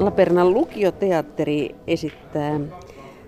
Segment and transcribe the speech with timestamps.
[0.00, 2.60] Lapernan lukioteatteri esittää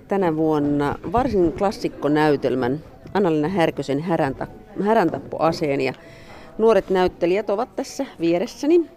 [0.09, 2.81] tänä vuonna varsin klassikkonäytelmän
[3.15, 4.47] Annalina Härkösen Häränta,
[5.85, 5.93] ja
[6.59, 8.91] nuoret näyttelijät ovat tässä vieressäni.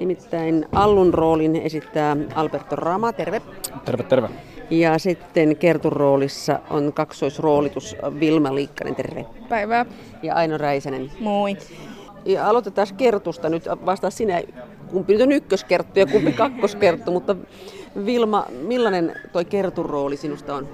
[0.00, 3.42] Nimittäin Allun roolin esittää Alberto Rama, terve.
[3.84, 4.28] Terve, terve.
[4.70, 9.26] Ja sitten Kertun roolissa on kaksoisroolitus Vilma Liikkanen, terve.
[9.48, 9.86] Päivää.
[10.22, 11.12] Ja Aino Räisänen.
[11.20, 11.56] Moi.
[12.24, 13.64] Ja aloitetaan Kertusta nyt.
[13.86, 14.42] Vastaa sinä,
[14.92, 17.36] kumpi nyt on ykköskerttu ja kumpi kakkoskerttu, mutta
[18.06, 20.68] Vilma, millainen toi Kertun rooli sinusta on?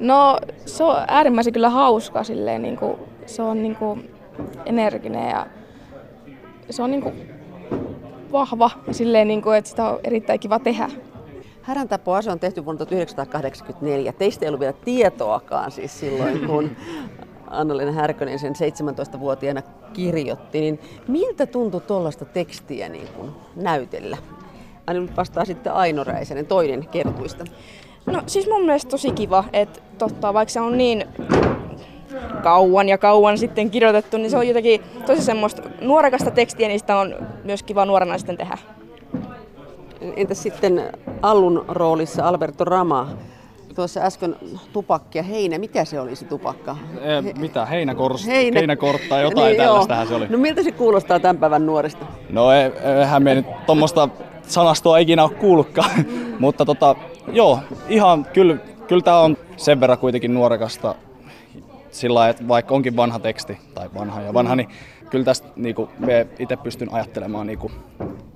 [0.00, 2.96] No se on äärimmäisen kyllä hauska silleen, niin kuin,
[3.26, 4.10] se on niin kuin,
[4.66, 5.46] energinen ja
[6.70, 7.14] se on niin kuin,
[8.32, 10.90] vahva silleen, niin kuin, että sitä on erittäin kiva tehdä.
[11.62, 14.12] Häräntapoase on tehty vuonna 1984.
[14.12, 16.70] Teistä ei ollut vielä tietoakaan siis silloin, kun
[17.54, 19.62] Anna-Leena Härkönen sen 17-vuotiaana
[19.92, 20.60] kirjoitti.
[20.60, 24.16] Niin miltä tuntui tuollaista tekstiä niin kuin näytellä?
[24.86, 27.44] Aina nyt vastaa sitten Aino Räisänen, toinen kertuista.
[28.06, 31.04] No siis mun mielestä tosi kiva, että totta, vaikka se on niin
[32.42, 36.96] kauan ja kauan sitten kirjoitettu, niin se on jotenkin tosi semmoista nuorekasta tekstiä, niin sitä
[36.96, 37.14] on
[37.44, 38.58] myös kiva nuorena sitten tehdä.
[40.16, 40.82] Entäs sitten
[41.22, 43.08] Allun roolissa Alberto Rama?
[43.74, 44.36] Tuossa äsken
[44.72, 45.58] tupakki ja heinä.
[45.58, 46.76] Mikä se oli se tupakka?
[47.04, 47.66] He, mitä?
[47.66, 48.58] Heinäkors, Heinä...
[48.58, 50.26] Heinäkortta jotain niin, tällaistähän se oli.
[50.28, 52.06] No miltä se kuulostaa tämän päivän nuorista?
[52.30, 54.08] No eihän me nyt tuommoista
[54.42, 55.90] sanastoa ikinä ole kuullutkaan.
[56.38, 56.96] Mutta tota,
[57.32, 57.58] joo,
[57.88, 58.56] ihan kyllä,
[58.88, 60.94] kyllä tämä on sen verran kuitenkin nuorekasta
[61.90, 64.68] sillä että vaikka onkin vanha teksti, tai vanha ja vanha, niin
[65.10, 65.90] kyllä tästä niin kuin,
[66.38, 67.72] itse pystyn ajattelemaan niin kuin,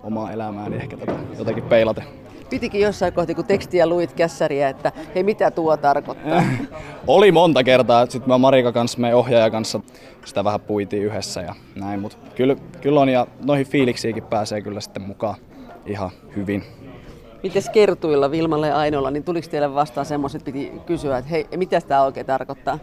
[0.03, 2.03] omaa elämääni ehkä tätä jotenkin peilata.
[2.51, 6.43] Pitikin jossain kohti, kun tekstiä luit kässäriä, että hei, mitä tuo tarkoittaa?
[7.07, 8.07] Oli monta kertaa.
[8.07, 9.81] Sitten mä Marika kanssa, me ohjaaja kanssa
[10.25, 12.01] sitä vähän puitiin yhdessä ja näin.
[12.01, 15.35] Mutta kyllä, kyllä on ja noihin fiiliksiinkin pääsee kyllä sitten mukaan
[15.87, 16.65] ihan hyvin.
[17.43, 21.81] Miten kertuilla Vilmalle ja Ainolla, niin tuliko teille vastaan semmoiset, piti kysyä, että hei, mitä
[21.81, 22.79] tämä oikein tarkoittaa?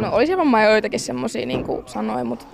[0.00, 2.46] No olisi varmaan joitakin semmoisia niin kuin sanoin, mutta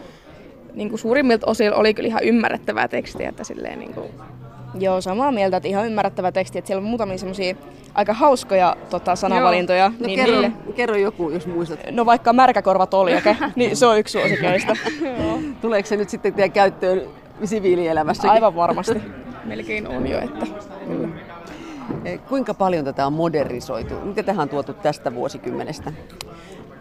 [0.75, 4.07] niin kuin suurimmilta osin oli kyllä ihan ymmärrettävää tekstiä, että silleen niin kuin
[4.81, 7.55] Joo, samaa mieltä, että ihan ymmärrettävä teksti, että siellä on muutamia semmoisia
[7.95, 9.89] aika hauskoja tota, sanavalintoja.
[9.89, 10.53] No niin kerro, niille...
[10.77, 11.81] kerro joku, jos muistat.
[11.91, 14.77] No vaikka märkäkorva toljake, niin se on yksi suosikeista.
[15.61, 17.03] Tuleeko se nyt sitten teidän käyttöön
[17.45, 18.31] siviilielämässä?
[18.31, 19.03] Aivan varmasti.
[19.45, 20.47] Melkein on jo, että
[20.87, 21.09] kyllä.
[22.05, 23.95] Eh, kuinka paljon tätä on modernisoitu?
[23.95, 25.93] Mitä tähän on tuotu tästä vuosikymmenestä?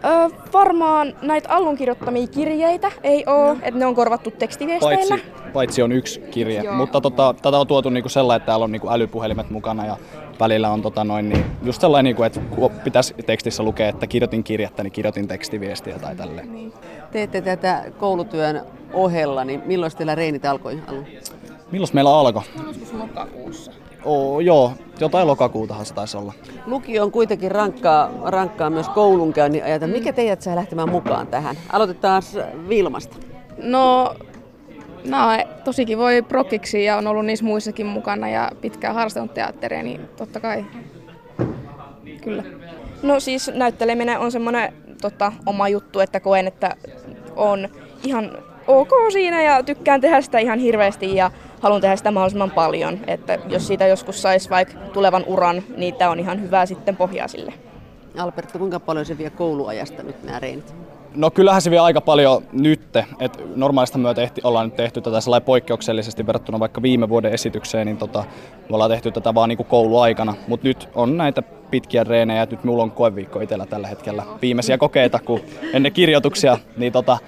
[0.04, 3.56] Öö, varmaan näitä Allun kirjoittamia kirjeitä ei ole, no.
[3.62, 5.16] että ne on korvattu tekstiviesteillä.
[5.16, 6.74] Paitsi, paitsi on yksi kirje, Joo.
[6.74, 9.96] mutta tota, tätä on tuotu niinku sellainen, että täällä on niinku älypuhelimet mukana ja
[10.40, 14.44] välillä on tota noin, niin just sellainen, niinku, että kun pitäisi tekstissä lukea, että kirjoitin
[14.44, 16.52] kirjettä, niin kirjoitin tekstiviestiä tai tälleen.
[16.52, 16.72] Niin.
[17.12, 21.06] Teette tätä koulutyön ohella, niin milloin teillä reinit alkoi alun?
[21.72, 22.42] Milloin meillä alkoi?
[22.66, 23.72] Joskus lokakuussa.
[24.04, 26.32] Oo, joo, jotain lokakuutahan se taisi olla.
[26.66, 29.86] Lukio on kuitenkin rankkaa, rankkaa myös koulunkäynnin ajata.
[29.86, 31.56] Mikä teidät saa lähtemään mukaan tähän?
[31.72, 32.22] Aloitetaan
[32.68, 33.16] Vilmasta.
[33.62, 34.14] No,
[35.04, 35.18] no
[35.64, 40.40] tosikin voi prokkiksi ja on ollut niissä muissakin mukana ja pitkään harrastanut teatteria, niin totta
[40.40, 40.64] kai
[42.22, 42.42] kyllä.
[43.02, 46.76] No siis näytteleminen on semmoinen tota, oma juttu, että koen, että
[47.36, 47.68] on
[48.04, 52.98] ihan ok siinä ja tykkään tehdä sitä ihan hirveästi ja haluan tehdä sitä mahdollisimman paljon.
[53.06, 57.28] Että jos siitä joskus saisi vaikka tulevan uran, niin tämä on ihan hyvää sitten pohjaa
[57.28, 57.52] sille.
[58.18, 60.74] Alberto, kuinka paljon se vie kouluajasta nyt nämä reenit?
[61.14, 62.80] No kyllähän se vie aika paljon nyt,
[63.20, 67.86] että normaalista me tehti, ollaan nyt tehty tätä sellainen poikkeuksellisesti verrattuna vaikka viime vuoden esitykseen,
[67.86, 68.24] niin tota,
[68.68, 72.56] me ollaan tehty tätä vaan niin kuin kouluaikana, mutta nyt on näitä pitkiä reenejä, että
[72.56, 75.40] nyt mulla on koeviikko itsellä tällä hetkellä viimeisiä kokeita, kun
[75.72, 77.18] ennen kirjoituksia, niin tota,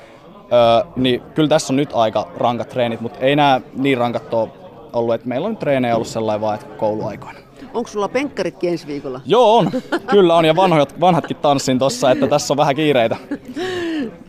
[0.53, 4.49] Öö, niin kyllä tässä on nyt aika rankat treenit, mutta ei nämä niin rankat ole
[4.93, 7.39] ollut, että meillä on nyt treenejä ollut sellainen vaan, että kouluaikoina.
[7.75, 9.21] Onko sulla penkkaritkin ensi viikolla?
[9.27, 9.71] Joo, on.
[10.11, 13.17] Kyllä on ja vanhat, vanhatkin tanssin tossa, että tässä on vähän kiireitä.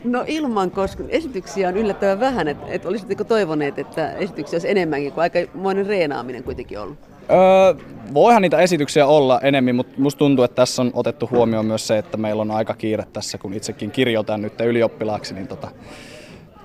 [0.04, 2.48] No ilman, koska esityksiä on yllättävän vähän.
[2.48, 6.98] Että et olisitteko toivoneet, että esityksiä olisi enemmänkin, kuin monen reenaaminen kuitenkin ollut?
[7.30, 7.74] Öö,
[8.14, 11.98] voihan niitä esityksiä olla enemmän, mutta musta tuntuu, että tässä on otettu huomioon myös se,
[11.98, 15.68] että meillä on aika kiire tässä, kun itsekin kirjoitan nyt ylioppilaaksi, niin tota,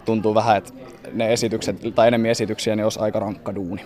[0.05, 0.73] tuntuu vähän, että
[1.13, 3.81] ne esitykset, tai enemmän esityksiä, niin olisi aika rankka duuni.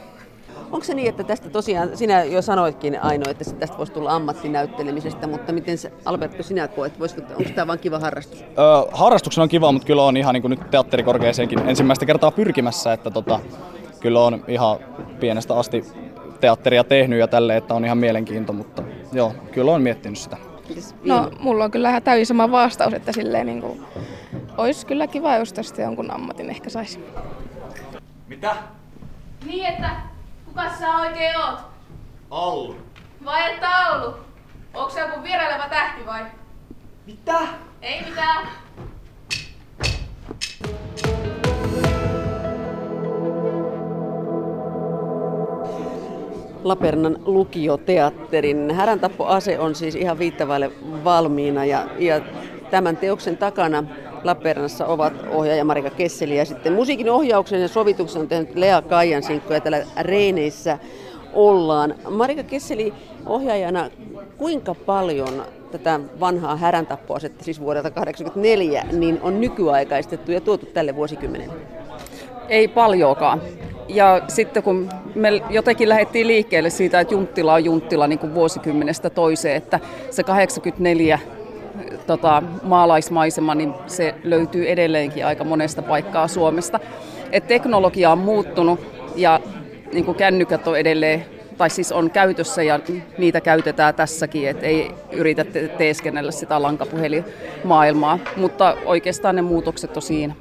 [0.71, 5.27] Onko se niin, että tästä tosiaan, sinä jo sanoitkin Aino, että tästä voisi tulla ammattinäyttelemisestä,
[5.27, 8.41] mutta miten se, Alberto sinä koet, voisiko, onko tämä vain kiva harrastus?
[8.41, 12.93] Öö, harrastuksena on kiva, mutta kyllä on ihan niin kuin nyt teatterikorkeaseenkin ensimmäistä kertaa pyrkimässä,
[12.93, 13.39] että tota,
[13.99, 14.79] kyllä on ihan
[15.19, 15.83] pienestä asti
[16.39, 20.38] teatteria tehnyt ja tälle, että on ihan mielenkiinto, mutta joo, kyllä on miettinyt sitä.
[21.03, 23.86] No, mulla on kyllä täysin sama vastaus, että silleen niin kuin,
[24.57, 27.06] olisi kyllä kiva, jos tästä jonkun ammatin ehkä saisi.
[28.27, 28.56] Mitä?
[29.45, 29.89] Niin, että
[30.45, 31.59] kuka sä oikein oot?
[32.31, 32.75] Allu.
[33.25, 34.13] Vai et Taulu?
[34.74, 36.25] Onko se joku vieraileva tähti vai?
[37.06, 37.39] Mitä?
[37.81, 38.47] Ei mitään.
[46.63, 48.71] Lapernan lukioteatterin.
[48.71, 50.71] Häräntappoase on siis ihan viittavaille
[51.03, 52.21] valmiina ja, ja
[52.71, 53.83] tämän teoksen takana
[54.23, 59.53] Lappeenrannassa ovat ohjaaja Marika Kesseli ja sitten musiikin ohjauksen ja sovituksen on tehnyt Lea Kaijansinkko
[59.53, 60.77] ja täällä Reineissä
[61.33, 61.95] ollaan.
[62.09, 62.94] Marika Kesseli
[63.25, 63.89] ohjaajana,
[64.38, 71.53] kuinka paljon tätä vanhaa häräntappua, siis vuodelta 1984, niin on nykyaikaistettu ja tuotu tälle vuosikymmenelle?
[72.50, 73.41] Ei paljoakaan.
[73.89, 79.09] Ja sitten kun me jotenkin lähdettiin liikkeelle siitä, että Junttila on Junttila niin kuin vuosikymmenestä
[79.09, 81.19] toiseen, että se 84
[82.07, 86.80] tota, maalaismaisema, niin se löytyy edelleenkin aika monesta paikkaa Suomesta.
[87.31, 88.80] Et teknologia on muuttunut
[89.15, 89.39] ja
[89.94, 91.25] niin kuin kännykät on edelleen,
[91.57, 92.80] tai siis on käytössä ja
[93.18, 95.45] niitä käytetään tässäkin, että ei yritä
[95.77, 100.36] teeskennellä sitä lankapuhelimaailmaa, mutta oikeastaan ne muutokset on siinä.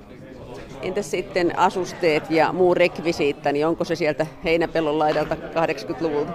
[0.82, 6.32] Entäs sitten asusteet ja muu rekvisiitta, niin onko se sieltä heinäpellon laidalta 80-luvulta?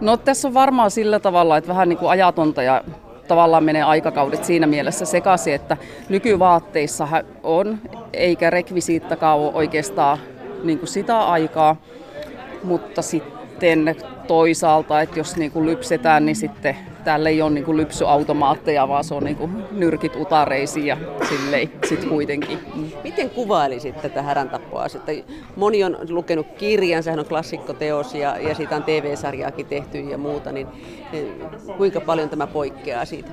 [0.00, 2.84] No tässä on varmaan sillä tavalla, että vähän niin kuin ajatonta ja
[3.28, 5.76] tavallaan menee aikakaudet siinä mielessä sekaisin, että
[6.08, 7.08] nykyvaatteissa
[7.42, 7.78] on,
[8.12, 10.18] eikä rekvisiittakaan ole oikeastaan
[10.62, 11.76] niin kuin sitä aikaa,
[12.64, 13.96] mutta sitten
[14.26, 19.04] toisaalta, että jos niin kuin lypsetään, niin sitten täällä ei ole niin kuin lypsyautomaatteja, vaan
[19.04, 20.96] se on niin kuin nyrkit utareisiin ja
[21.28, 22.58] silleen sit kuitenkin.
[23.04, 24.88] Miten kuvailisit tätä häräntappua?
[24.88, 25.24] Sitten
[25.56, 30.52] moni on lukenut kirjan, sehän on klassikkoteos ja, ja siitä on TV-sarjaakin tehty ja muuta,
[30.52, 30.66] niin
[31.76, 33.30] kuinka paljon tämä poikkeaa siitä?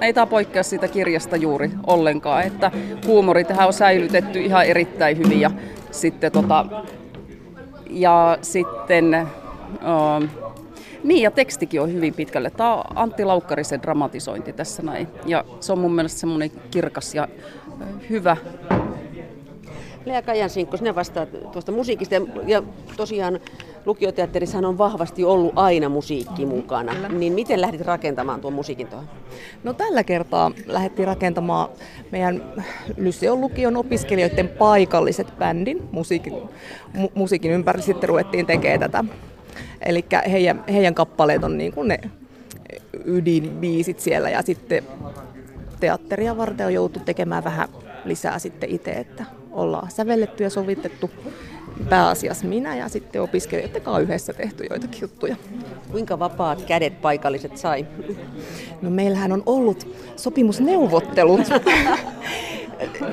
[0.00, 2.70] Ei tämä poikkea siitä kirjasta juuri ollenkaan, että
[3.06, 5.50] huumori tähän on säilytetty ihan erittäin hyvin ja
[5.90, 6.66] sitten, tota,
[7.90, 9.28] ja sitten
[11.04, 12.50] niin, ja tekstikin on hyvin pitkälle.
[12.50, 15.08] Tämä on Antti Laukkarisen dramatisointi tässä näin.
[15.26, 17.28] Ja se on mun mielestä semmoinen kirkas ja
[18.10, 18.36] hyvä.
[20.04, 22.14] Lea Kajansinkko, sinä vastaat tuosta musiikista.
[22.46, 22.62] Ja
[22.96, 23.40] tosiaan
[23.86, 26.94] lukioteatterissahan on vahvasti ollut aina musiikki mukana.
[26.94, 27.08] Kyllä.
[27.08, 29.08] Niin miten lähdit rakentamaan tuon musiikin tuohon?
[29.64, 31.68] No tällä kertaa lähdettiin rakentamaan
[32.10, 32.42] meidän
[32.96, 36.32] Lyseon lukion opiskelijoiden paikalliset bändin musiikin,
[36.96, 37.82] mu- musiikin ympäri.
[37.82, 39.04] Sitten ruvettiin tekemään tätä
[39.84, 41.98] Eli heidän, heidän kappaleet on niin kuin ne
[43.04, 44.84] ydinbiisit siellä ja sitten
[45.80, 47.68] teatteria varten on joutu tekemään vähän
[48.04, 51.10] lisää sitten itse, että ollaan sävelletty ja sovitettu
[51.88, 55.36] pääasiassa minä ja sitten opiskelijoiden kanssa yhdessä tehty joitakin juttuja.
[55.92, 57.86] Kuinka vapaat kädet paikalliset sai?
[58.82, 61.40] No meillähän on ollut sopimusneuvottelut.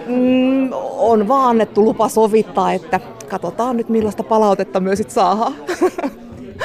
[0.08, 5.56] mm, on vaan annettu lupa sovittaa, että katsotaan nyt millaista palautetta myös sit saadaan.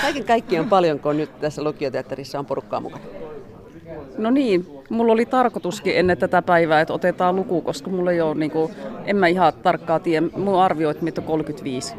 [0.06, 3.04] Kaiken kaikkiaan paljonko nyt tässä lukioteatterissa on porukkaa mukana?
[4.18, 8.34] No niin, mulla oli tarkoituskin ennen tätä päivää, että otetaan luku, koska mulla ei ole,
[8.34, 8.72] niin kuin,
[9.04, 11.94] en mä ihan tarkkaa tiedä, mun arvio, että meitä on 35.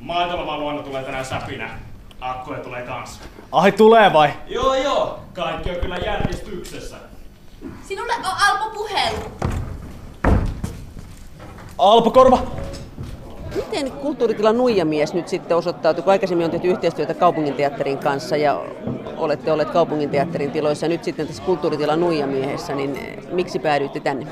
[0.00, 1.70] Maitolla luona tulee tänään säpinä.
[2.20, 3.20] Akkoja tulee kans.
[3.52, 4.30] Ai tulee vai?
[4.46, 6.96] Joo joo, kaikki on kyllä järjestyksessä.
[7.82, 9.54] Sinulle on Alpo puhelu.
[11.78, 12.38] Alpo Korva!
[13.56, 18.64] Miten kulttuuritila Nuijamies nyt sitten osoittautui, kun aikaisemmin on tehty yhteistyötä kaupunginteatterin kanssa ja
[19.16, 22.98] olette olleet kaupunginteatterin tiloissa ja nyt sitten tässä kulttuuritila Nuijamiehessä, niin
[23.32, 24.26] miksi päädyitte tänne?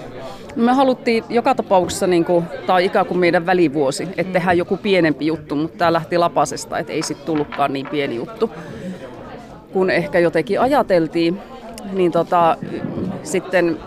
[0.56, 4.76] Me haluttiin joka tapauksessa, niin kuin, tämä on ikään kuin meidän välivuosi, että tehdään joku
[4.76, 8.50] pienempi juttu, mutta tämä lähti lapasesta, että ei sitten tullutkaan niin pieni juttu,
[9.72, 11.38] kun ehkä jotenkin ajateltiin.
[11.92, 12.56] Niin tota,
[13.22, 13.78] sitten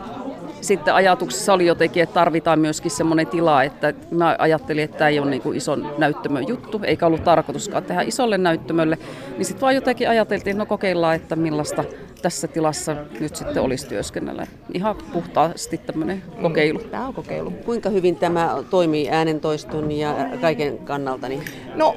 [0.66, 5.20] sitten ajatuksessa oli jotenkin, että tarvitaan myöskin semmoinen tila, että mä ajattelin, että tämä ei
[5.20, 8.98] ole niin kuin ison näyttämön juttu, eikä ollut tarkoituskaan tehdä isolle näyttämölle,
[9.38, 11.84] niin sitten vaan jotenkin ajateltiin, että no kokeillaan, että millaista
[12.22, 14.48] tässä tilassa nyt sitten olisi työskennellä.
[14.74, 16.80] Ihan puhtaasti tämmöinen kokeilu.
[16.80, 17.52] Mm, tämä on kokeilu.
[17.52, 21.30] Kuinka hyvin tämä toimii äänentoiston ja kaiken kannalta?
[21.30, 21.44] Niin?
[21.76, 21.96] No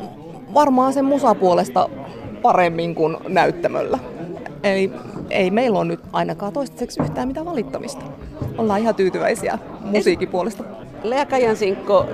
[0.55, 1.89] varmaan sen musapuolesta
[2.43, 3.99] paremmin kuin näyttämöllä.
[4.63, 4.93] Eli
[5.31, 8.05] ei meillä ole nyt ainakaan toistaiseksi yhtään mitään valittamista.
[8.59, 10.65] Ollaan ihan tyytyväisiä musiikin puolesta.
[11.03, 12.07] Lea Kajansinkko,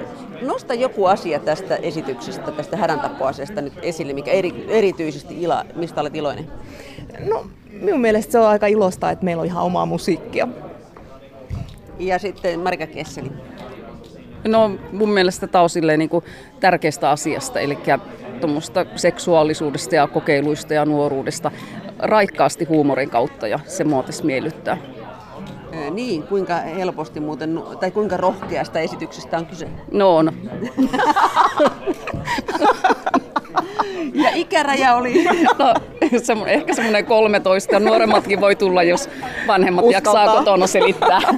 [0.42, 6.16] nosta joku asia tästä esityksestä, tästä häräntapoasiasta nyt esille, mikä eri, erityisesti ila, mistä olet
[6.16, 6.48] iloinen?
[7.28, 7.46] No,
[7.80, 10.48] minun mielestä se on aika ilosta, että meillä on ihan omaa musiikkia.
[11.98, 13.32] Ja sitten Marika Kesseli.
[14.48, 16.24] No mun mielestä tämä on niin kuin
[16.60, 17.78] tärkeästä asiasta, eli
[18.96, 21.50] seksuaalisuudesta ja kokeiluista ja nuoruudesta
[21.98, 24.78] raikkaasti huumorin kautta ja se muotis miellyttää.
[25.90, 29.68] Niin, kuinka helposti muuten, tai kuinka rohkeasta esityksestä on kyse?
[29.92, 30.32] No on.
[34.14, 35.24] Ja ikäraja oli
[35.58, 35.74] No,
[36.18, 37.80] semmo- ehkä semmoinen 13.
[37.80, 39.08] Nuoremmatkin voi tulla, jos
[39.46, 40.22] vanhemmat Uskaltaa.
[40.22, 41.20] jaksaa kotona selittää.